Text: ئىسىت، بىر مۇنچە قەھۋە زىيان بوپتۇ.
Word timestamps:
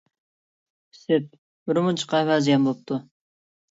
ئىسىت، 0.95 1.29
بىر 1.43 1.83
مۇنچە 1.91 2.11
قەھۋە 2.17 2.43
زىيان 2.51 2.71
بوپتۇ. 2.73 3.05